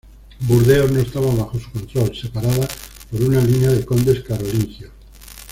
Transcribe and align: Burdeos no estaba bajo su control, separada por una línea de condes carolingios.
Burdeos 0.47 0.91
no 0.91 0.99
estaba 0.99 1.27
bajo 1.27 1.59
su 1.59 1.69
control, 1.69 2.15
separada 2.15 2.67
por 3.11 3.21
una 3.21 3.39
línea 3.39 3.69
de 3.69 3.85
condes 3.85 4.23
carolingios. 4.23 4.89